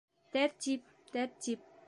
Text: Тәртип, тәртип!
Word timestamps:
Тәртип, 0.35 0.89
тәртип! 1.13 1.71